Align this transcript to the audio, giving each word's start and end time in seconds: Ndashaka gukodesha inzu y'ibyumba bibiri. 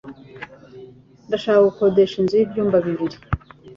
Ndashaka 1.27 1.61
gukodesha 1.69 2.15
inzu 2.17 2.35
y'ibyumba 2.37 2.77
bibiri. 2.85 3.17